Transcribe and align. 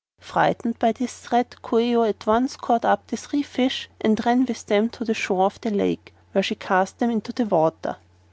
Frightened 0.19 0.79
by 0.79 0.93
this 0.93 1.15
threat, 1.19 1.61
Coo 1.61 1.77
ee 1.79 1.95
oh 1.95 2.01
at 2.03 2.25
once 2.25 2.55
caught 2.55 2.83
up 2.83 3.05
the 3.05 3.17
three 3.17 3.43
fish 3.43 3.87
and 4.03 4.25
ran 4.25 4.45
with 4.47 4.65
them 4.65 4.89
to 4.89 5.05
the 5.05 5.13
shore 5.13 5.45
of 5.45 5.61
the 5.61 5.69
lake, 5.69 6.11
where 6.31 6.41
she 6.41 6.55
cast 6.55 6.97
them 6.97 7.11
into 7.11 7.31
the 7.31 7.45
water. 7.45 7.97